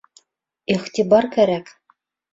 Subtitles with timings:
[0.75, 1.73] Иғтибар кәрәк.